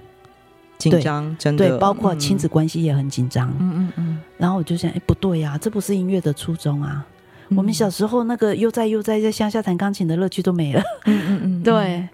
[0.79, 3.49] 紧张，真的，对，包括亲子关系也很紧张。
[3.61, 4.19] 嗯嗯嗯。
[4.37, 7.07] 然后我就想，哎，不对呀，这不是音乐的初衷啊。
[7.51, 12.09] 我们小时候那个悠哉悠哉在乡下弹钢琴的乐趣都没了， 嗯嗯嗯，对。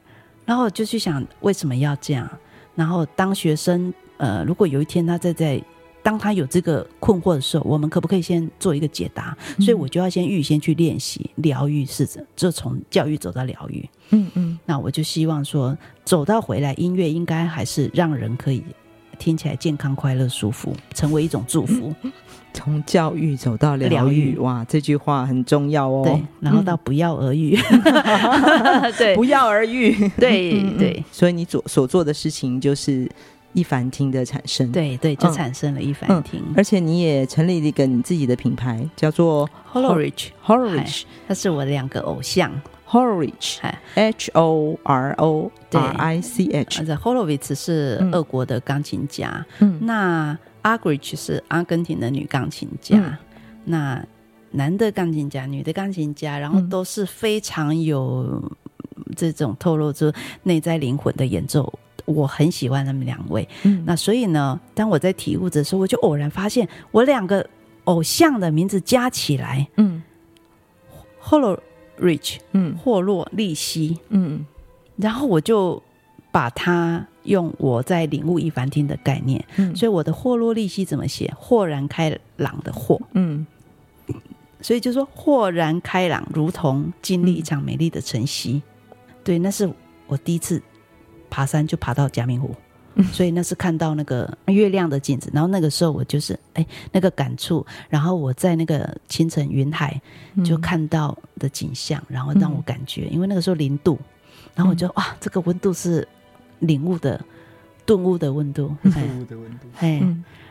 [0.45, 2.29] 然后就去想为什么要这样。
[2.75, 5.63] 然后当学生，呃，如果有一天他在在，
[6.03, 9.37] 当他有这个困惑的时候，我们可不可以先做一个解答？
[9.61, 13.89] 所以我就要先预先去练习疗愈，试着就从教育走到疗愈。
[14.11, 14.59] 嗯嗯。
[14.67, 18.65] 那我就希望说，走到回来，音乐应该还是让人可以
[19.23, 21.95] 听起来健康、快乐、舒服，成为一种祝福。
[22.53, 26.03] 从教育走到疗愈，哇，这句话很重要哦。
[26.05, 27.57] 对，然后到不药而愈，
[28.99, 31.05] 对，不药而愈，对对。
[31.13, 33.09] 所以你所所做的事情就是
[33.53, 36.55] 一凡听的产生，对对，就产生了一凡听、嗯嗯。
[36.57, 42.51] 而且你也成立了一个你自己的品牌，叫做 Horowich，Horowich，他是我的两个偶像。
[42.93, 46.85] Horowich，H O R O R I C H。
[46.85, 53.17] 这 Horowitz 是俄国的钢琴家，嗯，那 Argerich 是阿根廷的女钢琴家，嗯、
[53.65, 54.07] 那
[54.51, 58.53] 男的钢琴家、女的钢琴家，然后都是非常有
[59.17, 61.73] 这种透露出内在灵魂的演奏，
[62.05, 63.49] 我很喜欢他们两位。
[63.63, 67.49] 嗯，那所以呢，当我在体悟的时候，我就偶然发现，我两个
[67.85, 70.03] 偶像的名字加起来，嗯
[71.23, 71.59] ，Holo。
[71.99, 74.45] Rich，嗯，霍洛利希，嗯，
[74.97, 75.83] 然后我就
[76.31, 81.33] 把它用我在领悟一凡听的概念，嗯，所以我的霍洛利希怎么写？
[81.37, 83.47] 豁然开朗的豁，嗯，
[84.61, 88.63] 所以就说豁然开朗，如同经历一场美丽的晨曦。
[88.91, 89.71] 嗯，对，那是
[90.07, 90.61] 我第一次
[91.31, 92.55] 爬山就爬到嘉明湖。
[93.13, 100.01] 所以那是看到那个月亮的镜子，然后那个时候我就是哎那个感触，然后我在那个清晨云海
[100.45, 103.99] 就看到的景象，然后让我感觉，因为那个时候零度，
[104.55, 106.07] 然后我就哇，这个温度是
[106.61, 107.21] 领悟的
[107.87, 110.03] 顿悟的温度，顿悟的温度，哎，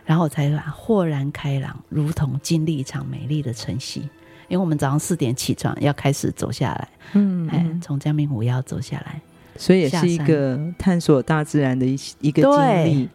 [0.06, 4.08] 然后我才豁然开朗，如同经历一场美丽的晨曦。
[4.48, 9.22] 因为我们早上四点起床要开始走下来，嗯，哎，从江明湖要走下来。
[9.58, 13.10] 所以也是一个探索大自然的一一个经历，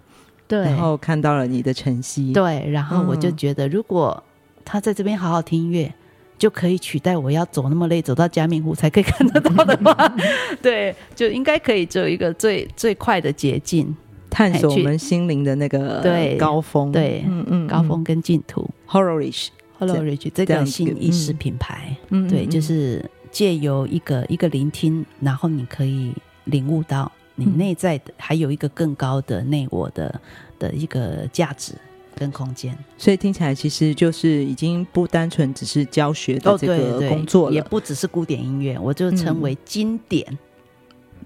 [0.47, 4.23] 对，然后看到了你的晨曦，对，然后我就觉得，如果
[4.65, 5.93] 他在这边好好听音乐，
[6.39, 10.15] 就可以取代我要走那么累，走到嘉明湖才可以看得到的话，
[10.63, 13.95] 对，就应该可以走一个最最快的捷径，
[14.29, 26.13] 探索我们心灵的那个对高峰，对，嗯嗯，高峰跟净土，Horowich，Horowich 这个新意识品牌，嗯，对，就是借由一个一个聆听，然后你可以。
[26.47, 30.21] 领悟到你内在的还有一个更高的内我的
[30.59, 31.75] 的一个价值
[32.15, 40.27] 跟空间，所以听起来其实就是已经不单纯只是教学的这个工作了，也不只是古典音乐，我就称为经典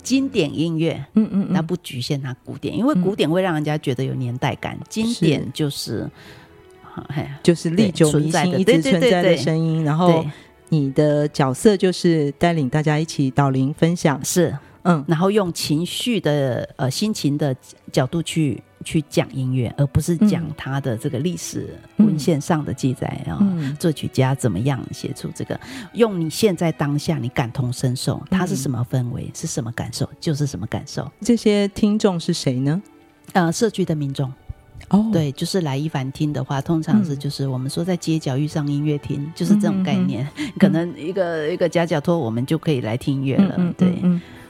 [0.03, 1.01] 经典音乐。
[1.15, 6.11] 嗯嗯，那不局限它古典，因为古典会让人家觉得有年代感，经典就是
[7.41, 9.85] 就是历久弥新、一直存在的声音。
[9.85, 10.27] 然后
[10.71, 14.53] 你的角色就是带领大家一起导聆分享，是。
[14.83, 17.55] 嗯，然后用情绪的呃心情的
[17.93, 25.59] 角度去去讲音乐，而不是讲他的这个历史文献上的记载啊，嗯、作曲家怎么样写出这个，
[25.93, 31.11] 用你现在当下你感同身受，它是什么氛围，是什么感受，就是什么感受。
[31.21, 32.81] 这些听众是谁呢？
[33.33, 34.33] 呃，社区的民众。
[34.88, 40.27] 哦，对，就是来一凡听的话，通常是就是我们说在街角遇上音乐厅，嗯、就是这种概念。
[40.37, 43.75] 嗯嗯、可能一个一个夹脚拖，我们就可以来听音乐了。
[43.77, 43.95] 对。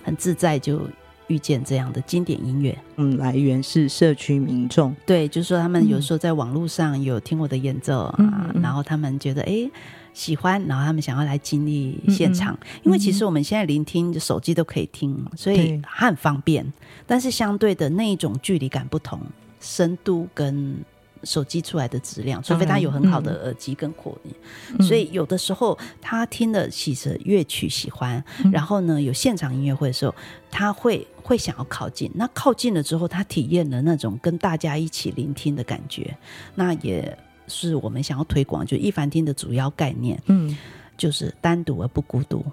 [0.02, 0.80] 很自在，就
[1.28, 2.76] 遇见这样的经典音乐。
[2.96, 4.94] 嗯，来源是社区民众。
[5.06, 9.70] 对，就是说他们有时候在网络上有听我的演奏、嗯、啊，然后他们觉得哎
[10.12, 12.54] 喜欢，然后他们想要来经历现场。
[12.54, 16.66] 嗯嗯、因为其实我们现在聆听手机都可以听，所以很方便。
[17.06, 19.20] 但是相对的那一种距离感不同，
[19.60, 20.76] 深度跟。
[21.24, 24.32] 手机出来的质量，除非他有很好的耳机跟扩音，
[24.78, 30.14] 嗯、所以有的时候他听的其实乐曲喜欢，嗯、然后呢有现场音乐会的时候，
[30.50, 32.10] 他会会想要靠近。
[32.14, 36.16] 那靠近了之后，他体验了那种跟大家一起聆听的感觉，
[36.54, 40.56] 那也是我们想要推广，就一凡听的主要概念，嗯，
[40.96, 42.44] 就是单独而不孤独。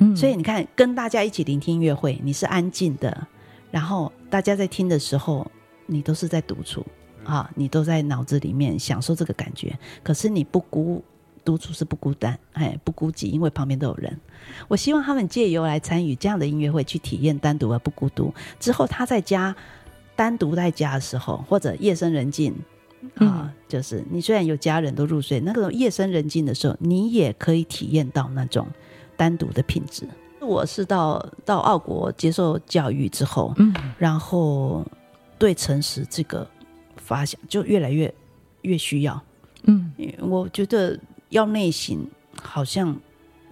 [0.00, 3.26] 嗯，所以你看，跟大家一起聆听音乐会，你是安静的，
[3.70, 5.50] 然后大家在听的时候，
[5.86, 6.86] 你都是在独处。
[7.28, 11.04] 啊，你都在脑子里面享受这个感觉，可是你不孤
[11.44, 14.18] 独处是不孤单，哎，不孤寂，因为旁边都有人。
[14.66, 18.32] 我希望他们借由来参与这样的音乐会，去体验单独而不孤独。
[18.58, 19.54] 之后他在家
[20.16, 22.50] 单独在家的时候，或者夜深人静
[23.16, 28.66] 啊，嗯、就是你虽然有家人都入睡，那个夜深人静的时候，你也可以体验到那种
[29.18, 30.08] 单独的品质。
[30.40, 34.82] 我是到到澳国接受教育之后，嗯，然后
[35.38, 36.48] 对诚实这个。
[37.08, 38.14] 发想就越来越
[38.60, 39.18] 越需要，
[39.62, 39.90] 嗯，
[40.20, 40.98] 我觉得
[41.30, 42.06] 要内省
[42.42, 42.94] 好像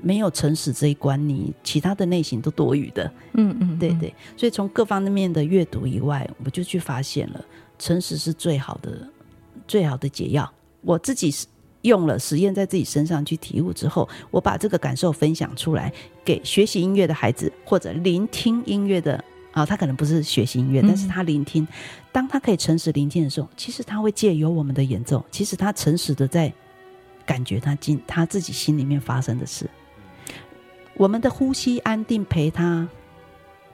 [0.02, 7.42] 没有诚实这一关，你其他的内省都多余的，嗯嗯，对对，所以从各方面的阅读以外，我就去发现了
[7.78, 9.08] 诚实是最好的
[9.66, 10.52] 最好的解药。
[10.82, 11.34] 我自己
[11.80, 15.90] 用了实验在自己身上去体悟之后，我把这个感受分享出来
[16.22, 19.24] 给学习音乐的孩子或者聆听音乐的
[19.56, 21.66] 啊，他可能不是学习音乐，但是他聆听。
[22.12, 26.52] 当他可以诚实聆听的时候，其实他会借由我们的演奏，其实他诚实的在
[27.24, 29.66] 感觉他进他自己心里面发生的事。
[30.92, 32.86] 我们的呼吸安定，陪他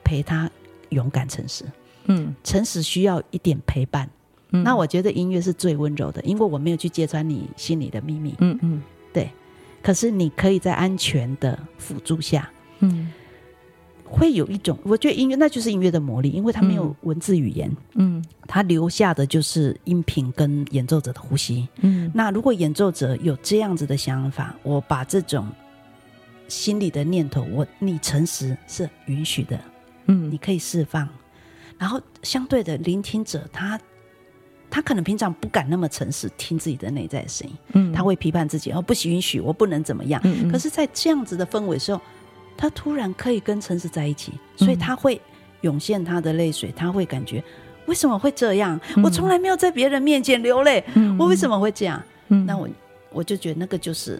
[0.05, 0.49] 陪他
[0.91, 1.64] 勇敢诚实。
[2.05, 4.09] 嗯，诚实需要一点陪伴。
[4.51, 8.37] 嗯，那我觉得音乐是最温柔的，因为我没有去揭穿你心里的秘密。
[8.39, 8.80] 嗯嗯，
[9.12, 9.28] 对。
[9.83, 13.12] 可是你可以在安全的辅助下，嗯。
[14.14, 22.12] 会有一种，我觉得音乐那就是音乐的魔力，因为它没有文字语言，嗯，它留下的就是音频跟演奏者的呼吸，嗯。
[22.14, 25.48] 那如果演奏者有这样子的想法，我把这种
[26.46, 29.58] 心里的念头，我你诚实是允许的，
[30.08, 31.08] 嗯，你可以释放。
[31.78, 33.80] 然后相对的，聆听者他
[34.70, 40.20] 他可能平常不敢那么诚实听自己的内在声音，嗯，他会批判自己，哦，不许允许，我不能怎么样。
[40.24, 40.52] 嗯嗯。
[40.52, 41.98] 可是，在这样子的氛围时候。
[42.62, 45.20] 他突然可以跟诚实在一起，所以他会
[45.62, 47.42] 涌现他的泪水，他会感觉
[47.86, 48.80] 为什么会这样？
[49.02, 50.84] 我从来没有在别人面前流泪，
[51.18, 52.00] 我为什么会这样？
[52.28, 52.68] 那我
[53.10, 54.16] 我就觉得那个就是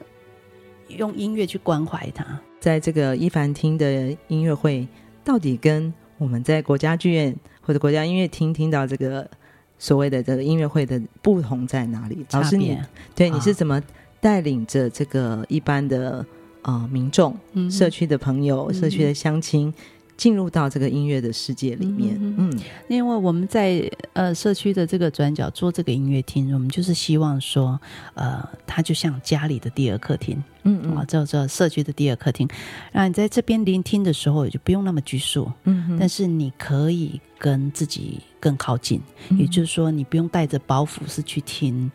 [0.89, 2.27] 用音乐去关怀他。
[2.59, 4.89] 在这个伊凡厅的音乐会，
[5.23, 9.31] 到底跟我们在国家剧院或者国家音乐厅听到这个
[9.79, 12.27] 所谓的这个音乐会的不同在哪里？
[12.33, 12.77] 老师你
[13.15, 13.81] 对你是怎么
[14.21, 16.27] 带领着这个一般的？
[16.63, 17.37] 啊、呃，民众、
[17.71, 19.73] 社区的朋友、嗯、社区的乡亲，
[20.17, 22.17] 进入到这个音乐的世界里面。
[22.21, 27.79] 嗯，嗯，因为我们在呃社区的这个转角做这个音乐厅，我们就是希望说，
[28.15, 30.43] 呃，它就像家里的第二客厅。
[30.65, 32.49] 嗯嗯，啊，叫做社区的第二客厅。
[32.93, 35.51] 那你在这边聆听的时候，也就不用那么拘束。
[35.65, 35.97] 嗯嗯。
[35.99, 39.01] 但是你可以跟自己更靠近，
[39.31, 41.91] 嗯、也就是说，你不用带着包袱是去听。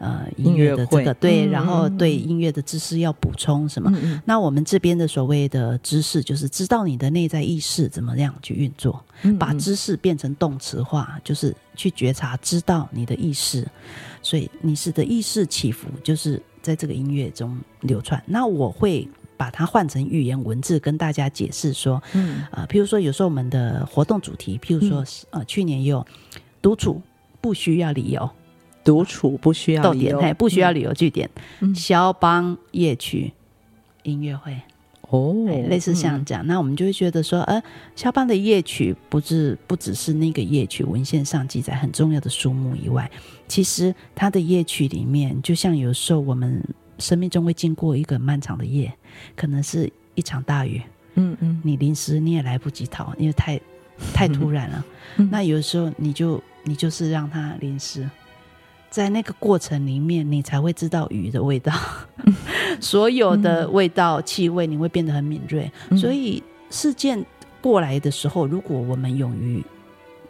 [0.00, 3.92] 呃，音乐的这个对，然后对音乐的知识要补充什么？
[4.02, 13.68] 嗯、那我们这边的所谓的知识，就是知道你的内在意识怎么样去运作，嗯、把知识变成动词化，就是去觉察，知道你的意识。
[14.22, 18.22] 所以你是的意识起伏，就是在这个音乐中流窜。
[18.24, 26.06] 那我会把它换成语言文字，跟大家解释说，嗯，啊、呃，譬如说有时候我们的活动主题，譬如说，呃，去年也有
[26.62, 27.02] 独处
[27.42, 28.30] 不需要理由。
[28.84, 31.28] 独处不需要点，哎，不需要旅游据点。
[31.74, 33.32] 肖邦夜曲
[34.02, 34.56] 音乐会。
[35.10, 35.34] 哦，
[35.68, 37.60] 类似像这样，那我们就会觉得说，呃，
[37.96, 43.10] 肖邦的夜曲不是不只是那个夜曲文献上记载很重要的书目以外，
[43.48, 46.62] 其实他的夜曲里面，就像有时候我们
[47.00, 48.92] 生命中会经过一个漫长的夜，
[49.34, 50.80] 可能是一场大雨，
[51.16, 53.60] 嗯嗯，你淋湿你也来不及逃，因为太
[54.14, 54.84] 太突然了。
[55.28, 58.08] 那有的时候你就你就是让它淋湿。
[58.90, 61.72] 在那个过程里面，你才会知道雨的味道，
[62.80, 65.70] 所有的味道、气味，你会变得很敏锐。
[65.96, 67.24] 所以事件
[67.60, 69.64] 过来的时候，如果我们勇于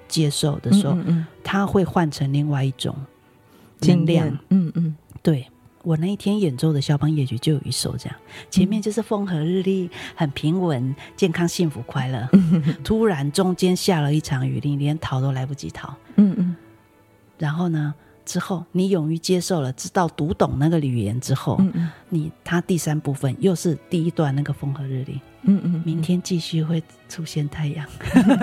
[0.06, 0.94] 接受的时候，
[1.42, 2.94] 它会换成另外一种
[3.80, 4.28] 能量。
[4.50, 5.46] 嗯嗯，对，
[5.82, 8.16] 我那一天演奏的肖邦夜曲就有一首这样，
[8.50, 12.28] 前面就是风和日丽，很平稳、健康、幸福、快乐。
[12.84, 15.94] 突然中间下了一场雨，你连逃都来不及逃。
[16.16, 16.56] 嗯嗯，
[17.38, 17.94] 然后呢？
[18.24, 27.86] 之后，你勇于接受了，知道读懂那个语言之后，嗯嗯，你他第三部分又是第一段那个风和日丽，嗯，嗯嗯，明天继续会出现太阳，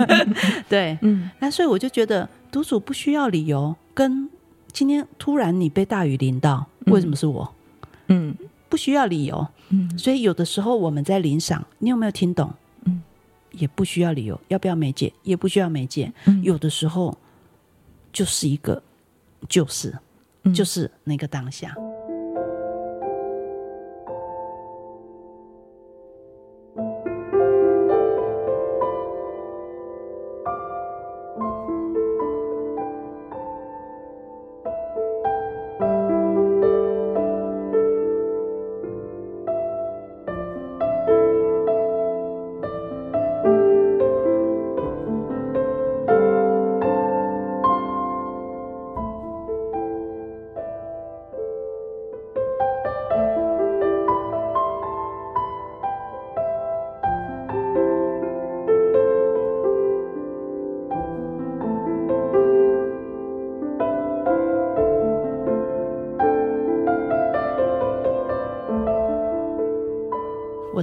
[0.68, 4.28] 对，嗯，那所以我就觉得独处不需要理由，跟
[4.72, 7.54] 今天突然你被大雨淋到，为什么是我？
[8.08, 8.34] 嗯，
[8.68, 12.52] 不需要理由，嗯，所以有的时候我们在聆赏，你有没有听懂？
[12.84, 13.02] 嗯，
[13.52, 15.12] 也不需要理由，要不要媒介？
[15.22, 17.16] 也不需要媒介，嗯，有的时候
[18.12, 18.82] 就是一个。
[19.46, 19.96] 就是，
[20.54, 21.74] 就是那个当下。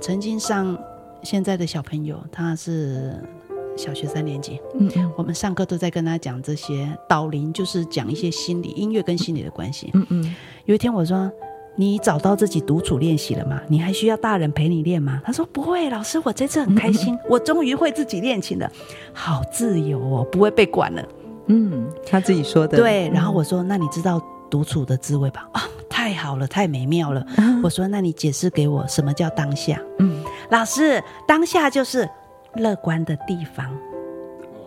[0.05, 0.77] 曾经上
[1.23, 3.19] 现在的小朋友，他是
[3.75, 4.61] 小学三年级。
[4.79, 4.87] 嗯，
[5.17, 9.89] 我们上课都在跟他讲这些导聆，就是讲一些心理音乐跟心理的关系。
[9.95, 10.35] 嗯嗯。
[10.65, 11.31] 有一天我说
[11.75, 13.59] ：“你找到自己独处练习了吗？
[13.67, 15.19] 你还需要大人陪你练吗？
[15.25, 18.71] 他说不会，老师，我这次很开心，我终于会自己练琴了，
[19.11, 21.03] 好自由哦，不会被管了。
[21.47, 22.77] 嗯，他自己说的。
[22.77, 25.49] 对，然后我说，那你知道独处的滋味吧？
[25.53, 25.63] 啊，
[26.05, 27.25] 太好了，太美妙了。
[27.63, 29.81] 我说，那你解释给我，什么叫当下？
[29.97, 32.07] 嗯，老师，当下就是
[32.57, 33.75] 乐观的地方。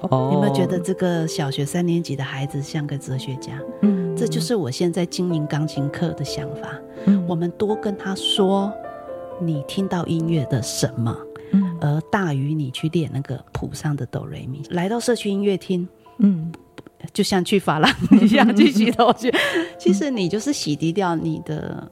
[0.00, 3.52] 哦，你有没有觉得这个小学三年级的孩子像个哲学家？
[3.82, 6.70] 嗯，这就是我现在经营钢琴课的想法。
[7.04, 8.72] 嗯，我们多跟他说，
[9.40, 11.16] 你听到音乐的什么，
[11.52, 14.60] 嗯，而大于你去练那个谱上的哆来咪。
[14.70, 16.50] 来到社区音乐厅，嗯。
[17.12, 17.90] 就像去发廊
[18.22, 19.32] 一样去洗头去，
[19.78, 21.90] 其实你就是洗涤掉你的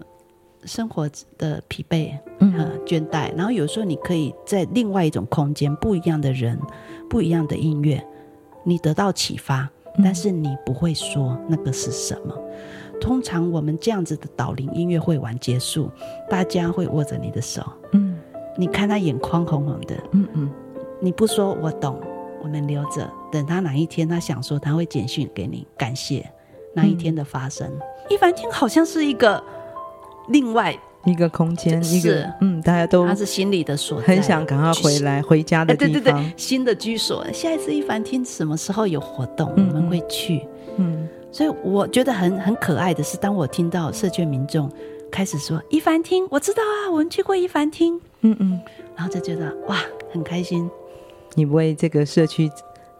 [0.64, 1.08] 生活
[1.38, 2.52] 的疲惫、嗯、
[2.84, 6.58] 倦怠，然后有时候你可以在另外一种空间、不一样的人、
[7.08, 8.04] 不一样的音乐，
[8.64, 9.68] 你得到启发，
[10.02, 12.36] 但是你不会说那个是什么。
[13.00, 15.90] 通常我们这样子的导聆音乐会完结束，
[16.30, 17.62] 大家会握着你的手，
[17.92, 18.16] 嗯，
[18.56, 20.50] 你看他眼眶红红的，嗯嗯，
[21.00, 22.00] 你不说我懂。
[22.42, 26.28] 我们留着，等他哪一天他想说，他会简讯给你，感谢
[26.74, 27.66] 那一天的发生。
[27.66, 27.80] 嗯、
[28.10, 29.42] 一凡厅好像是一个
[30.28, 37.24] 另外一个空间，一个嗯，大家都他是心里的所，很想赶快回来回家的地方，对对对，新的居所。
[37.32, 40.46] 下一次一凡厅什么时候有活动，嗯、我们会去。
[40.76, 44.70] 嗯，所以我觉得很很可爱的是，当我听到社区民众
[45.10, 48.60] 开始说一凡厅，我知道啊，我们去过一凡厅，嗯嗯，
[48.94, 49.78] 然后就觉得哇，
[50.12, 50.68] 很开心。
[51.36, 52.50] 你为这个社区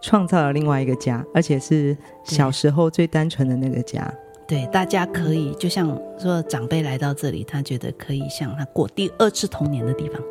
[0.00, 4.12] 创造了另外一个家，而且是小时候最单纯的那个家。
[4.46, 10.22] 对，大家可以就像说长辈来到这里，他觉得可以像他过第二次童年的地方。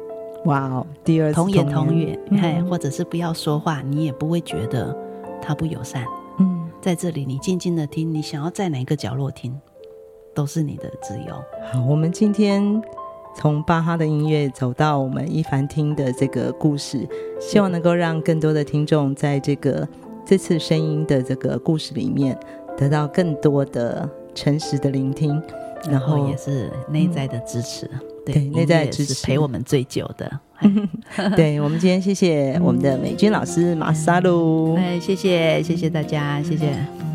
[0.46, 4.96] 哇哦，第二次童言童语，哎、嗯，或者是不要说话，你也不会觉得
[5.42, 6.06] 他不友善。
[6.40, 9.60] 嗯，在这里你静静的听，你想要在哪个角落听，
[10.34, 11.34] 都是你的自由。
[11.74, 12.82] 好，我们今天。
[13.36, 17.08] 从巴哈的音乐走到我们一凡厅的这个故事，
[17.40, 19.88] 希望能够让更多的听众在这个
[20.26, 22.38] 这次声音的这个故事里面
[22.78, 25.40] 得到更多的诚实的聆听，
[25.90, 27.86] 然后也是内在的支持。
[27.94, 30.40] 嗯、对，内在支持陪我们最久的。
[31.36, 34.76] 对，我们今天谢谢我们的美君老师马萨鲁。
[34.76, 37.15] 哎，谢谢谢谢大家，谢谢。